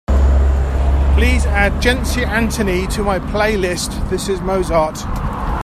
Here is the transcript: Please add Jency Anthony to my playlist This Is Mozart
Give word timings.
Please 1.13 1.45
add 1.45 1.71
Jency 1.73 2.25
Anthony 2.25 2.87
to 2.87 3.03
my 3.03 3.19
playlist 3.19 4.09
This 4.09 4.29
Is 4.29 4.41
Mozart 4.41 4.97